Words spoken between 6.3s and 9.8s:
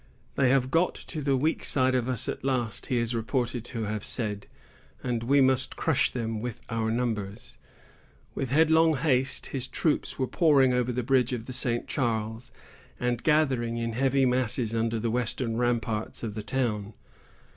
with our numbers." With headlong haste, his